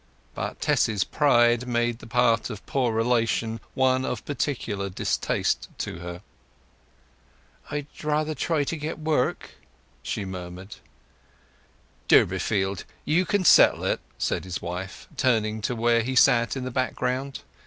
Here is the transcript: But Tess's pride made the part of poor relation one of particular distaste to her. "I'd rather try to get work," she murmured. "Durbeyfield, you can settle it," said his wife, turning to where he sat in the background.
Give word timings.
But 0.33 0.59
Tess's 0.59 1.03
pride 1.03 1.67
made 1.67 1.99
the 1.99 2.07
part 2.07 2.49
of 2.49 2.65
poor 2.65 2.91
relation 2.91 3.59
one 3.75 4.03
of 4.03 4.25
particular 4.25 4.89
distaste 4.89 5.69
to 5.77 5.99
her. 5.99 6.23
"I'd 7.69 7.85
rather 8.03 8.33
try 8.33 8.63
to 8.63 8.75
get 8.77 8.97
work," 8.97 9.51
she 10.01 10.25
murmured. 10.25 10.77
"Durbeyfield, 12.07 12.83
you 13.05 13.27
can 13.27 13.45
settle 13.45 13.83
it," 13.85 13.99
said 14.17 14.43
his 14.43 14.59
wife, 14.59 15.07
turning 15.17 15.61
to 15.61 15.75
where 15.75 16.01
he 16.01 16.15
sat 16.15 16.57
in 16.57 16.63
the 16.63 16.71
background. 16.71 17.41